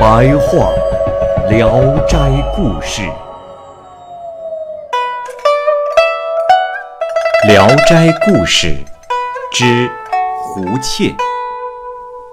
[0.00, 0.72] 白话
[1.50, 1.68] 《聊
[2.06, 2.16] 斋
[2.56, 3.02] 故事》，
[7.46, 8.68] 《聊斋故事》
[9.52, 9.90] 之
[10.38, 11.14] 胡妾，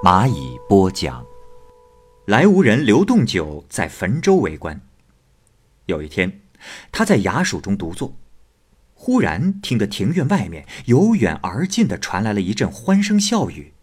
[0.02, 1.26] 蚂蚁播讲。
[2.28, 4.80] 来无人刘洞九在汾州为官。
[5.88, 6.40] 有一天，
[6.94, 8.14] 他在衙署中独坐，
[8.94, 13.74] 忽然听得庭院外面由远而近的传来了一阵欢声笑语。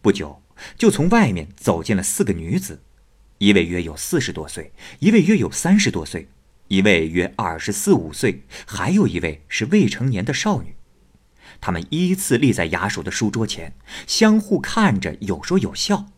[0.00, 0.42] 不久，
[0.78, 2.82] 就从外面走进了四个女子，
[3.40, 6.28] 一位约有四十多岁，一位约有三十多岁，
[6.68, 10.74] 一位约二十四五岁，还有一位是未成年的少女。
[11.58, 13.72] 他们依次立在衙署的书桌前，
[14.06, 16.08] 相互看着，有说有笑。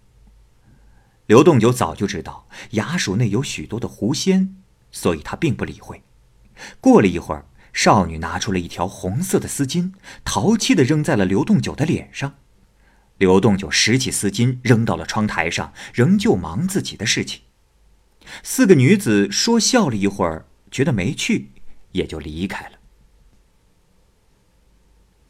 [1.26, 4.56] 刘栋九早就知道衙署内有许多的狐仙，
[4.90, 6.02] 所以他并不理会。
[6.80, 9.92] 过了一会儿，少女拿出了一条红色的丝巾，
[10.24, 12.34] 淘气的扔在了刘栋九的脸上。
[13.22, 17.42] 刘栋九拾起丝巾扔到了窗台上，仍旧忙自己的事情。
[18.42, 21.52] 四个女子说笑了一会儿，觉得没趣，
[21.92, 22.80] 也就离开了。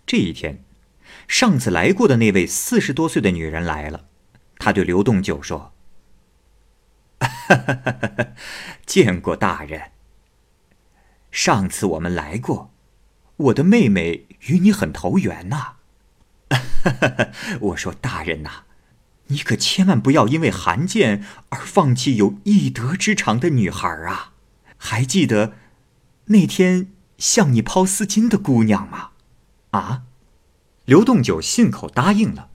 [0.07, 0.65] 这一天，
[1.29, 4.07] 上次来过的那位四十多岁的女人来了，
[4.57, 5.75] 她对刘栋九说。
[8.87, 9.93] 见过大人。
[11.31, 12.73] 上次我们来过，
[13.37, 15.77] 我的妹妹与你很投缘呐。
[17.61, 18.65] 我说大人呐，
[19.29, 24.33] 你可千万不要因为罕见而放弃有一德之长的女孩啊！
[24.77, 25.55] 还记得
[26.27, 26.89] 那天
[27.19, 29.11] 向你抛丝巾的姑娘吗？
[29.71, 30.03] 啊？
[30.85, 32.49] 刘洞九信口答应了。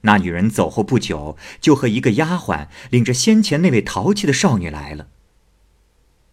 [0.00, 5.08] 那女人走后不久，就和一个丫鬟领着先前那位淘气的少女来了。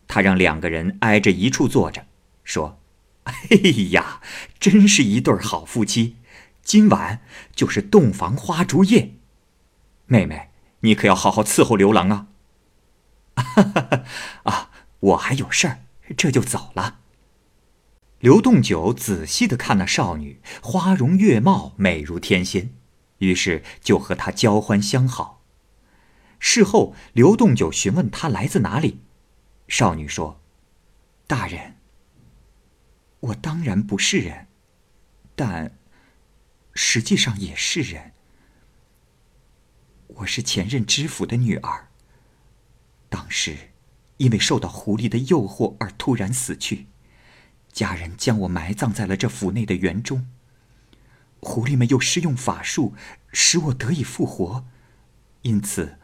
[0.07, 2.05] 他让两个人挨着一处坐着，
[2.43, 2.81] 说
[3.23, 3.33] ：“哎
[3.91, 4.21] 呀，
[4.59, 6.17] 真是一对好夫妻，
[6.63, 7.21] 今晚
[7.55, 9.15] 就是洞房花烛夜。
[10.05, 10.49] 妹妹，
[10.81, 12.27] 你可要好好伺候刘郎啊
[14.43, 15.79] ！”“啊，我还有事儿，
[16.15, 16.99] 这就走了。”
[18.19, 22.73] 刘洞九仔细的看那少女，花容月貌，美如天仙。
[23.17, 25.43] 于是就和她交欢相好。
[26.39, 29.01] 事后，刘洞九询问她来自哪里，
[29.67, 30.41] 少女说
[31.25, 31.77] ：“大人，
[33.19, 34.47] 我当然不是人，
[35.35, 35.77] 但
[36.83, 38.13] 实际上也是人。
[40.07, 41.89] 我是前任知府的女儿。
[43.07, 43.69] 当时
[44.17, 46.87] 因为受到狐狸的诱惑而突然死去，
[47.71, 50.27] 家人将我埋葬在了这府内的园中。”
[51.39, 52.95] 狐狸们又施用法术，
[53.31, 54.65] 使我得以复活，
[55.43, 55.99] 因此，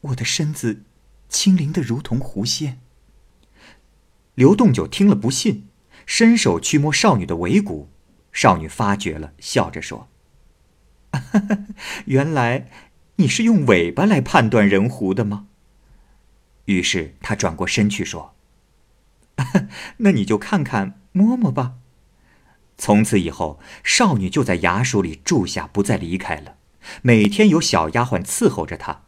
[0.00, 0.82] 我的身子
[1.28, 2.80] 轻灵的如同狐仙。
[4.34, 5.68] 刘洞九听了不信，
[6.04, 7.88] 伸手去摸少女的尾骨，
[8.32, 10.08] 少女发觉了，笑着说
[12.06, 12.68] ：“原来
[13.16, 15.46] 你是用尾巴来判断人狐的吗？”
[16.66, 18.34] 于是他转过身去说
[19.98, 21.74] ：“那你就看看摸摸吧。”
[22.78, 26.56] 从此以后，少女就在衙署里住下，不再离开了。
[27.02, 29.02] 每天有小丫鬟伺候着她，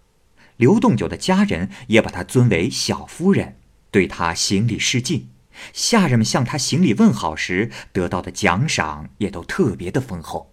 [0.57, 3.57] 刘洞九的家人也把她尊为小夫人，
[3.91, 5.29] 对她行礼示敬。
[5.73, 10.53] 下人们向他行礼问好时，得到的奖赏也都特别的丰厚。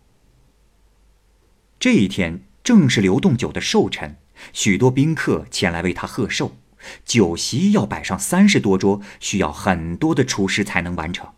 [1.80, 4.18] 这一天正是刘洞九的寿辰，
[4.54, 6.58] 许多宾客前来为他贺寿，
[7.06, 11.30] 酒席要摆上三十多桌，需要很多的厨师才能完成。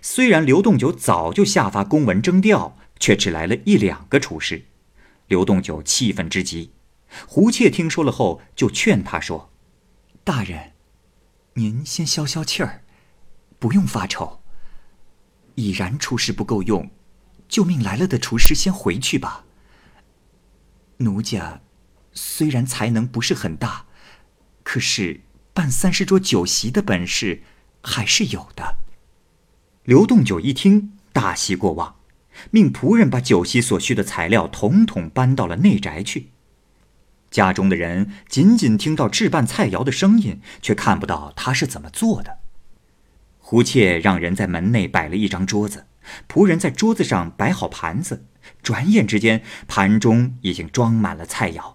[0.00, 4.64] 虽然刘洞九早就下发公文征调，却只来了一两个厨师。
[5.28, 6.72] 刘洞九气愤之极。
[7.26, 9.50] 胡妾听说了后，就劝他说
[10.24, 10.71] ：“大人，
[11.54, 12.82] 您先消消气儿，
[13.58, 14.42] 不用发愁。
[15.54, 16.90] 已然厨师不够用，
[17.46, 19.44] 就命来了的厨师先回去吧。
[20.98, 21.60] 奴家
[22.12, 23.86] 虽然才能不是很大，
[24.62, 25.20] 可是
[25.52, 27.42] 办三十桌酒席的本事
[27.82, 28.78] 还是有的。”
[29.84, 31.96] 刘洞九一听，大喜过望，
[32.50, 36.31] 命仆人把酒席所需的材料统统搬到了内宅去。
[37.32, 42.38] 家中的人仅仅听到置办菜肴的声音，却看不到他是怎么做的。
[43.38, 45.86] 胡妾让人在门内摆了一张桌子，
[46.28, 48.26] 仆人在桌子上摆好盘子，
[48.62, 51.74] 转眼之间，盘中已经装满了菜肴。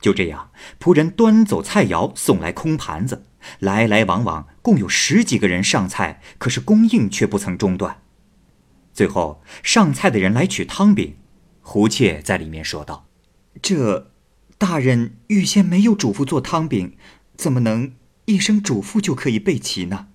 [0.00, 0.50] 就这样，
[0.80, 3.26] 仆人端走菜肴，送来空盘子，
[3.60, 8.02] 来来往往，共有十几个人上菜，可是供应却不曾中断。
[8.92, 11.16] 最后，上菜的人来取汤饼，
[11.60, 13.08] 胡妾在里面说道
[13.62, 14.12] ：“这，
[14.58, 16.96] 大人预先没有嘱咐做汤饼，
[17.36, 17.94] 怎么能
[18.24, 20.08] 一声嘱咐就可以备齐呢？”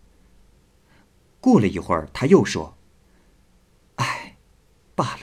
[1.40, 2.78] 过了一会儿，他又说
[3.96, 4.38] ：“哎，
[4.96, 5.22] 罢了，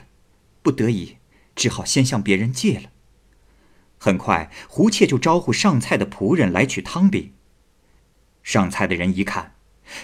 [0.61, 1.17] 不得已，
[1.55, 2.91] 只好先向别人借了。”
[3.97, 7.33] 很快，胡妾就招呼上菜的仆人来取汤饼。
[8.41, 9.55] 上菜的人一看，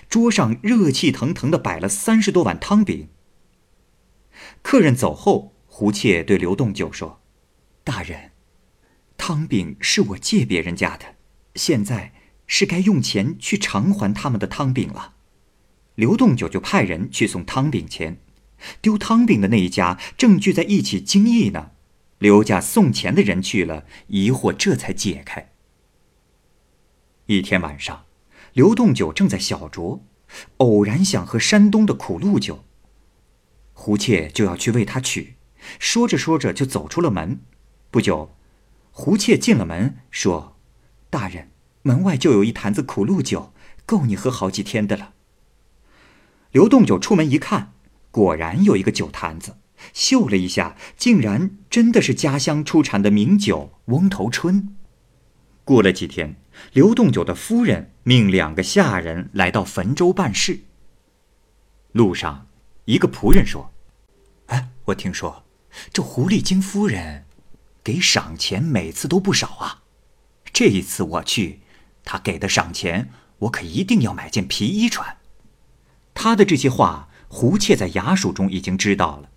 [0.10, 3.10] 桌上热气腾腾的摆了三十多碗汤饼。
[4.62, 7.22] 客人走后，胡妾对刘栋九说
[7.86, 8.32] ：“大人，
[9.28, 11.16] 汤饼是我借别人家的，
[11.56, 12.14] 现在
[12.46, 15.16] 是该用钱去偿还他们的汤饼了。”
[15.96, 18.22] 刘栋九就派人去送汤饼钱，
[18.82, 21.72] 丢汤饼的那一家正聚在一起惊异呢。
[22.20, 25.54] 刘家送钱的人去了，疑惑这才解开。
[27.26, 28.06] 一天晚上，
[28.54, 30.02] 刘栋九正在小酌，
[30.58, 32.64] 偶然想喝山东的苦露酒。
[33.74, 35.38] 胡妾就要去为他取，
[35.80, 37.40] 说着说着就走出了门。
[37.90, 38.36] 不久，
[38.98, 40.56] 胡妾进了门，说
[41.12, 41.52] ：“大人，
[41.82, 43.52] 门外就有一坛子苦露酒，
[43.86, 45.12] 够你喝好几天的了。”
[46.52, 47.74] 刘栋九出门一看，
[48.10, 49.58] 果然有一个酒坛子，
[49.94, 54.74] 嗅了一下，竟然真的是家乡出产的名酒翁头春。
[55.66, 56.38] 过了几天，
[56.72, 60.62] 刘栋九的夫人命两个下人来到汾州办事。
[61.92, 62.48] 路上，
[62.86, 63.74] 一个仆人说
[64.48, 65.44] ：“哎，我听说
[65.92, 67.26] 这狐狸精夫人
[67.86, 69.84] 给赏钱，每次都不少啊。
[70.52, 71.62] 这一次我去，
[72.04, 75.18] 他给的赏钱，我可一定要买件皮衣穿。”
[76.16, 79.30] 他的这些话，胡妾在衙署中已经知道了。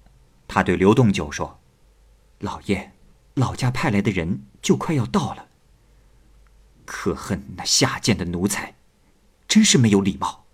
[0.48, 1.60] 他对刘栋九说
[2.40, 2.92] ：“老爷，
[3.34, 5.48] 老家派来的人就快要到了。
[6.86, 8.76] 可恨那下贱的奴才，
[9.46, 10.46] 真是没有礼貌！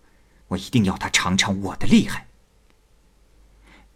[0.49, 2.24] 我一定要他尝尝我的厉害。”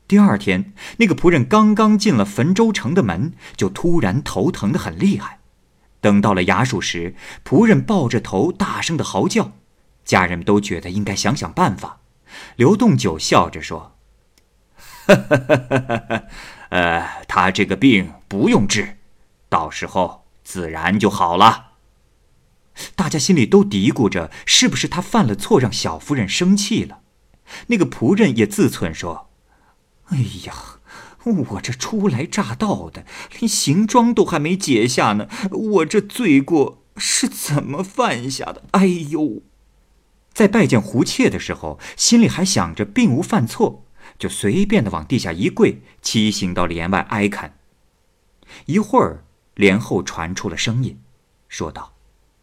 [0.09, 5.41] 第二天，那个仆人刚刚进了汾州城的门，就突然头疼的很厉害。
[6.01, 7.15] 等到了衙署时，
[7.45, 9.53] 仆人抱着头大声的嚎叫，
[10.07, 12.01] 家人们都觉得应该想想办法。
[12.57, 13.97] 刘栋九笑着说
[16.71, 18.97] ：“呃，他这个病不用治，
[19.51, 21.73] 到时候自然就好了。”
[22.97, 27.01] 大家心里都嘀咕着，是不是他犯了错，让小夫人生气了？
[27.67, 29.28] 那个仆人也自忖说
[30.11, 30.81] ：“哎呀，
[31.25, 33.05] 我这初来乍到的，
[33.39, 38.65] 连行装都还没解下呢，我这罪过是怎么犯下的？
[38.73, 39.43] 哎呦！”
[40.33, 43.85] 在拜见胡妾的时候，心里还想着并无犯错，
[44.19, 47.53] 就随便的往地下一跪，骑行到帘外哀恳。
[48.67, 49.25] 一会儿，
[49.57, 51.01] 帘后传出了声音，
[51.49, 51.95] 说道：“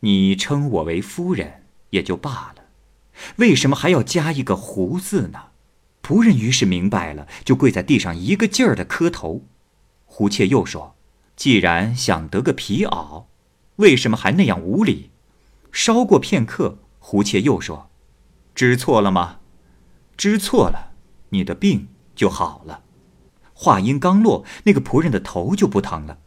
[0.01, 2.65] 你称我为夫人也就罢了，
[3.38, 5.39] 为什么还要加一个‘胡’字呢？”
[6.05, 9.47] 仆人于是明白了，就跪在地上一个劲儿的磕头。
[10.05, 10.95] 胡妾又说
[11.35, 13.25] ：“既然想得个皮袄，
[13.77, 15.09] 为什么还那样无礼？”
[15.73, 16.77] 稍过片刻。
[16.99, 17.89] 胡妾又说
[18.53, 19.39] ：“知错了吗？
[20.15, 20.91] 知错了，
[21.29, 22.83] 你的病就好了。”
[23.53, 26.19] 话音刚落，那个仆人的头就不疼了。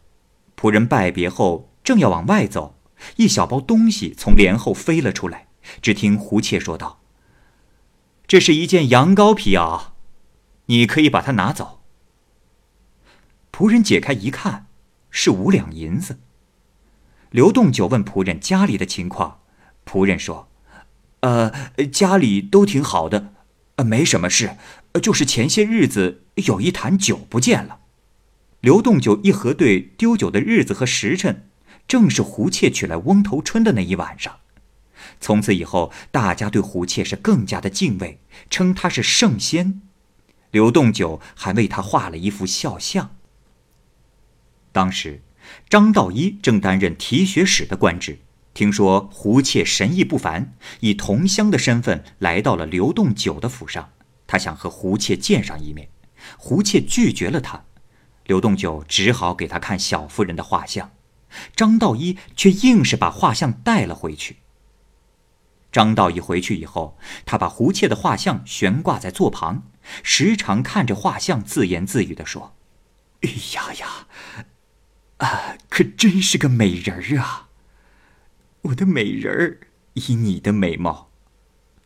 [0.57, 2.75] 仆人拜别后，正要往外走，
[3.15, 5.47] 一小包东西从帘后飞了出来。
[5.81, 6.98] 只听胡妾说道
[8.29, 9.85] ：“这是一件羊羔皮袄，
[10.67, 11.81] 你可以把它拿走。”
[13.51, 14.67] 仆人解开一看，
[15.09, 16.19] 是五两银子。
[17.31, 19.39] 刘栋九问仆人家里的情况，
[19.83, 20.47] 仆人说。
[21.21, 21.51] 呃，
[21.91, 23.33] 家里都挺好的，
[23.77, 24.55] 呃，没什么事，
[25.01, 27.79] 就是前些日子有一坛酒不见了。
[28.61, 31.49] 刘栋九一核对丢酒的日子和时辰，
[31.87, 34.38] 正是胡妾娶来翁头春的那一晚上。
[35.19, 39.81] 从此以后，大家对胡妾是更加的敬畏，称她是圣仙。
[40.51, 43.15] 刘栋九还为她画了一幅肖像。
[44.71, 45.21] 当时，
[45.69, 48.19] 张道一正担任提学使的官职。
[48.53, 53.91] 听说胡妾神意不凡，以同乡的身份来到了刘栋九的府上，
[54.25, 55.89] 他想和胡妾见上一面，
[56.37, 57.63] 胡妾拒绝了他，
[58.25, 60.91] 刘栋九只好给他看小夫人的画像，
[61.55, 64.37] 张道一却硬是把画像带了回去。
[65.71, 69.63] 张道一回去以后，他把胡妾的画像悬挂在座旁，
[70.03, 72.55] 时常看着画像，自言自语地说
[73.21, 74.07] ：“哎呀呀，
[75.17, 77.49] 啊，可真是个美人儿啊！”
[78.63, 79.59] 我的美人儿，
[79.93, 81.11] 以你的美貌，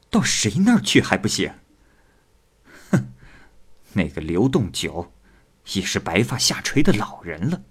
[0.09, 1.53] 到谁那儿去还不行？
[2.89, 3.13] 哼，
[3.93, 5.11] 那个刘栋九，
[5.73, 7.61] 已是白发下垂的老人了。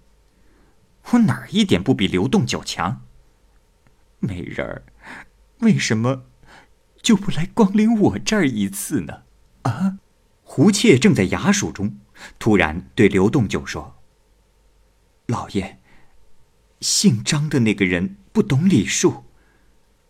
[1.10, 3.02] 我哪儿一点不比刘栋九强？
[4.20, 4.84] 美人儿，
[5.62, 6.24] 为什么
[7.02, 9.22] 就不来光临我这儿一次呢？
[9.62, 9.98] 啊！
[10.42, 11.98] 胡妾正在衙署中，
[12.38, 13.96] 突然对刘栋九说
[15.26, 15.78] ：“老爷，
[16.80, 19.24] 姓张的那个人不懂礼数，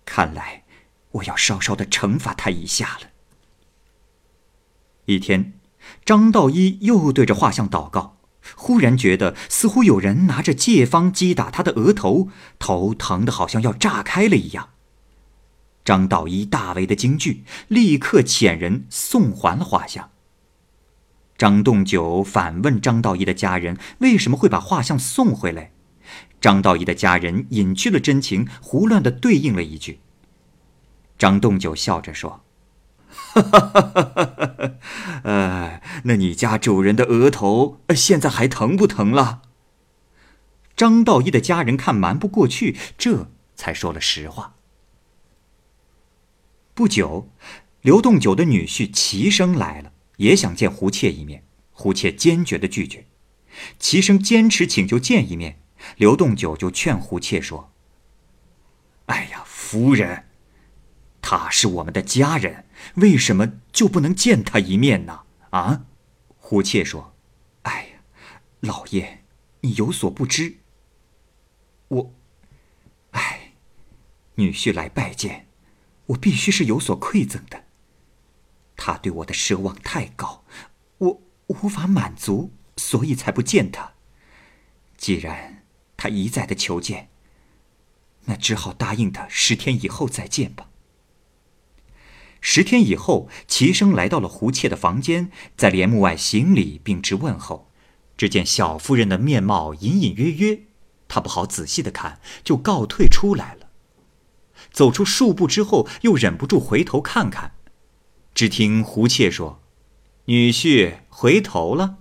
[0.05, 0.65] 看来
[1.13, 3.11] 我要稍稍的惩罚他一下了。”
[5.07, 5.53] 一天，
[6.05, 8.17] 张道一又对着画像祷告，
[8.57, 14.71] 忽然觉得似乎有人拿着戒方击打他的额头，头疼的好像要炸开了一样。
[15.85, 20.11] 张道一大为的惊惧，立刻遣人送还了画像。
[21.37, 25.73] 张栋九反问张道一的家人为什么会把画像送回来，
[26.41, 30.01] 张道一的家人隐去了真情，胡乱的对应了一句。
[31.19, 32.45] 张栋九笑着说。
[33.15, 34.71] 哈哈哈哈哈！
[35.25, 39.43] 呃，那你家主人的额头现在还疼不疼了？
[40.77, 44.55] 张道一的家人看瞒不过去，这才说了实话。
[46.75, 47.29] 不久，
[47.83, 51.45] 刘栋九的女婿齐生来了，也想见胡妾一面。
[51.71, 53.07] 胡妾坚决的拒绝，
[53.79, 55.61] 齐生坚持请求见一面，
[55.97, 57.73] 刘栋九就劝胡妾说
[59.07, 60.27] ：“哎呀，夫人。”
[61.21, 65.21] 他是我们的家人，为什么就不能见他一面呢？
[65.51, 65.85] 啊，
[66.37, 67.15] 胡妾说
[67.63, 69.25] ：“哎呀，老爷，
[69.61, 70.59] 你有所不知。
[71.89, 72.15] 我，
[73.13, 73.53] 哎，
[74.37, 75.47] 女婿来拜见，
[76.13, 77.65] 我必须是有所馈赠的。
[78.77, 80.45] 他对我的奢望太高，
[80.99, 83.93] 我无法满足，所以才不见他。
[84.97, 85.65] 既然
[85.97, 87.09] 他一再的求见，
[88.25, 90.69] 那只好答应他十天以后再见吧。”
[92.41, 97.71] 十天以后，齐生来到了胡妾的房间，在帘幕外行礼并致问候。
[98.17, 100.63] 只见小夫人的面貌隐隐约约，
[101.07, 103.62] 他不好仔细的看，就告退出来了。
[104.73, 107.53] 走出数步之后，又忍不住回头看看。
[108.35, 109.63] 只听胡妾说
[110.27, 111.99] ：“女婿回头了。”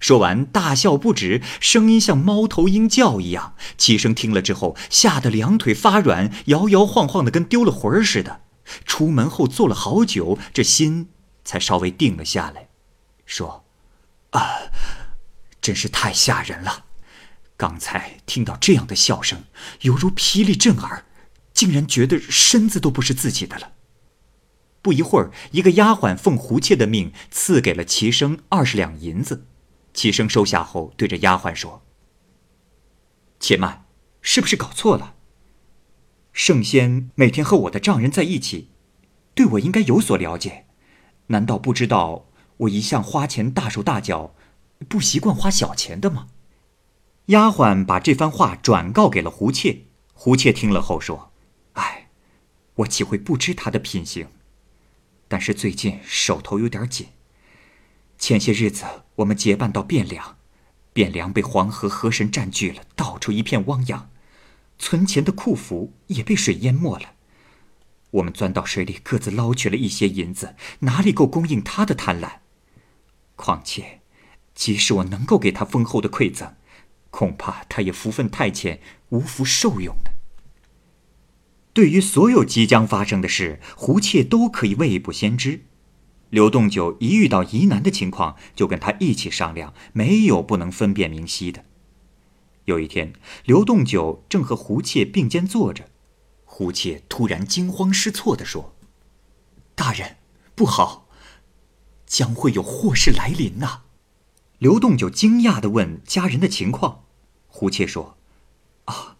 [0.00, 3.54] 说完大笑不止，声音像猫头鹰叫一样。
[3.76, 8.42] 齐生听了之后，吓得两腿发软，摇摇晃晃的，跟丢了魂儿似的。
[8.84, 11.08] 出门后坐了好久，这心
[11.44, 12.68] 才稍微定了下来，
[13.26, 13.64] 说
[14.30, 14.70] ：“啊，
[15.60, 16.84] 真是太吓人了！
[17.56, 19.44] 刚才听到这样的笑声，
[19.80, 21.04] 犹如霹雳震耳，
[21.58, 23.72] 竟然觉得身子都不是自己的了。”
[24.80, 29.44] 不一会儿，一个丫鬟奉胡妾的命，赐给了齐生二十两银子。
[29.92, 31.82] 齐生收下后，对着丫鬟说
[33.40, 33.86] ：“且慢，
[34.22, 35.16] 是不是搞错了？”
[36.32, 38.70] 圣仙每天和我的丈人在一起，
[39.34, 40.66] 对我应该有所了解，
[41.26, 42.26] 难道不知道
[42.58, 44.36] 我一向花钱大手大脚，
[44.88, 46.28] 不习惯花小钱的吗？
[47.26, 51.27] 丫鬟把这番话转告给了胡妾，胡妾听了后说：“，
[52.78, 54.28] 我岂会不知他的品行？
[55.26, 57.08] 但是最近手头有点紧。
[58.18, 58.84] 前些日子
[59.16, 60.38] 我们结伴到汴梁，
[60.94, 64.10] 汴梁被黄河河神占据了，到处一片汪洋。”
[64.80, 67.14] 存钱的库府也被水淹没了，
[68.12, 72.34] 我们钻到水里各自捞取了一些银子，哪里够供应他的贪婪？
[73.34, 74.02] 况且，
[74.54, 76.54] 即使我能够给他丰厚的馈赠，
[77.10, 79.96] 恐怕他也福分太浅，无福受用。
[81.72, 85.64] 对于所有即将发生的事，胡妾都可以未卜先知。
[86.30, 91.64] 刘栋九一遇到疑难的情况，就跟他一起商量，没有不能分辨明晰的。
[92.64, 95.88] 有一天，刘栋九正和胡妾并肩坐着，
[96.44, 98.74] 胡妾突然惊慌失措地说
[99.74, 100.16] ：“大人，
[100.54, 101.08] 不好，
[102.06, 103.84] 将会有祸事来临呐！”
[104.58, 107.04] 刘栋九惊讶地问家人的情况，
[107.46, 108.18] 胡妾说
[108.84, 109.16] ：“啊，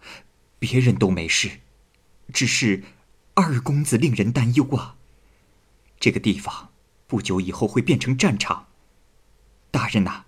[0.59, 1.61] 别人都没事，
[2.33, 2.85] 只是
[3.35, 4.97] 二公子令人担忧啊。
[6.01, 6.71] 这个地方
[7.07, 8.67] 不久以后会变成战场，
[9.71, 10.25] 大人呐。”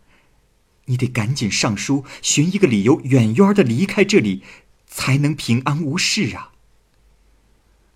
[0.86, 4.42] 你得赶紧上书，寻一个理由，远远的离开这里，
[4.88, 6.50] 才能平安无事啊。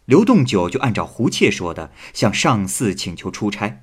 [0.05, 3.83] 刘栋九就按照胡妾说的，向上司请求出差，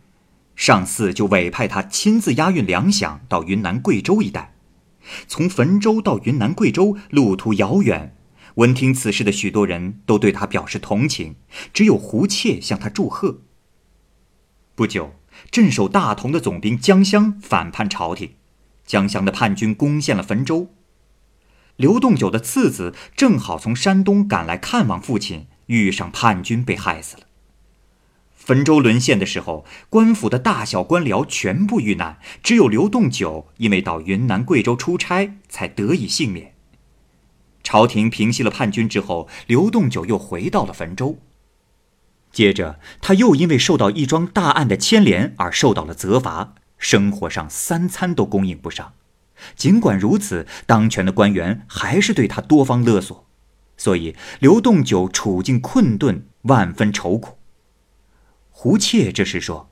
[0.55, 4.55] 上司就委派他亲自押运粮饷到云南贵州一带。
[5.27, 8.15] 从汾州到云南贵州，路途遥远，
[8.55, 11.35] 闻听此事的许多人都对他表示同情，
[11.73, 13.41] 只有胡妾向他祝贺。
[14.75, 15.13] 不久，
[15.49, 18.35] 镇守大同的总兵江襄反叛朝廷。
[18.85, 20.73] 江襄的叛军攻陷了汾州，
[21.77, 27.23] 刘栋九的次子正好从山东赶来看望父亲，遇上叛军被害死了。
[28.43, 36.55] 汾州沦陷的时候，官府的大小官僚全部遇难，只有刘洞九因为到云南、贵州出差，才得以幸免。
[37.71, 41.19] 朝廷平息了叛军之后，刘洞九又回到了汾州。
[42.29, 48.95] 接着，他又因为受到一桩大案的牵连而受到了责罚，生活上三餐都供应不上。
[49.55, 53.25] 尽管如此，当权的官员还是对他多方勒索，
[53.77, 57.37] 所以刘洞九处境困顿，万分愁苦。
[58.49, 59.71] 胡妾这时说：“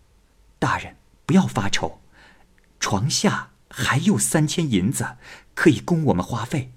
[0.57, 1.99] 大人不要发愁，
[2.79, 5.17] 床下还有三千银子，
[5.53, 6.71] 可以供我们花费。”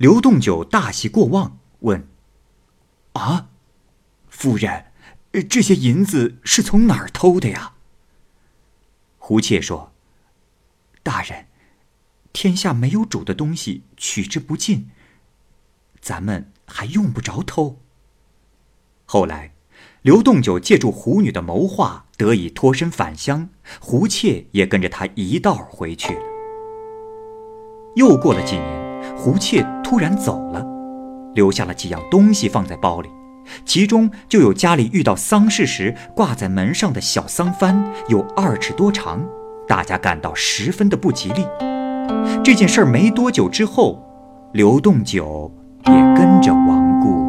[0.00, 2.08] 刘洞九大喜过望，问
[3.12, 3.50] ：“啊，
[4.30, 4.86] 夫人，
[5.46, 7.74] 这些银子是从哪儿偷的呀？”
[9.20, 9.92] 胡妾说
[11.04, 11.48] ：“大人，
[12.32, 14.88] 天下没有主的东西取之不尽，
[16.00, 17.78] 咱们还用不着偷。”
[19.04, 19.52] 后来。
[20.02, 26.22] 刘洞九借助胡女的谋划，得以脱身返乡，胡妾也跟着他一道回去了。
[27.96, 28.79] 又过了几年，
[29.16, 30.64] 胡妾突然走了，
[31.34, 33.08] 留下了几样东西放在包里，
[33.64, 39.24] 其中就有家里遇到丧事时挂在门上的小丧幡，有二尺多长，
[39.66, 41.46] 大家感到十分的不吉利。
[42.42, 44.02] 这件事儿没多久之后，
[44.52, 45.52] 刘洞九
[45.86, 47.19] 也跟着亡故。